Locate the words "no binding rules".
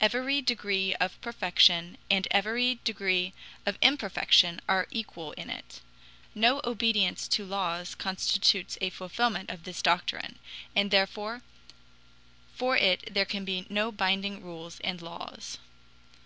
13.68-14.80